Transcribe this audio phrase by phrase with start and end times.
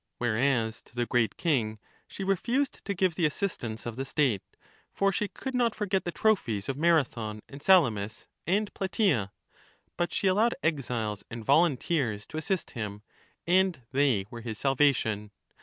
[0.17, 4.41] Whereas, to the great king she refused to give the assistance of the state,
[4.91, 9.31] for she could not forget the trophies of Marathon and Salamis and Plataea;
[9.97, 13.03] but she allowed exiles and volunteers to assist him,
[13.45, 15.29] and they were his salvation.